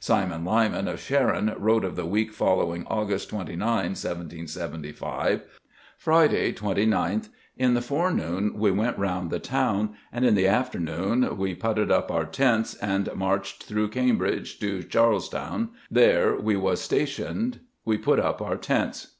Simon 0.00 0.42
Lyman 0.42 0.88
of 0.88 0.98
Sharon 1.00 1.54
wrote 1.58 1.84
of 1.84 1.96
the 1.96 2.06
week 2.06 2.32
following 2.32 2.86
August 2.86 3.28
29, 3.28 3.58
1775. 3.66 5.42
"Friday, 5.98 6.52
29th, 6.54 7.28
In 7.58 7.74
the 7.74 7.82
forenoon 7.82 8.54
we 8.58 8.70
went 8.70 8.96
round 8.96 9.28
the 9.28 9.38
town, 9.38 9.90
and 10.10 10.24
in 10.24 10.34
the 10.34 10.48
afternoon 10.48 11.36
we 11.36 11.54
putted 11.54 11.90
up 11.92 12.10
our 12.10 12.24
tents 12.24 12.74
and 12.76 13.10
marched 13.14 13.64
through 13.64 13.88
Cambridge 13.88 14.58
to 14.60 14.82
Charlestound, 14.82 15.68
there 15.90 16.34
we 16.34 16.56
was 16.56 16.80
stationed, 16.80 17.60
we 17.84 17.98
put 17.98 18.18
up 18.18 18.40
our 18.40 18.56
tents. 18.56 19.16